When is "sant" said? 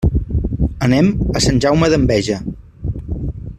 1.47-1.61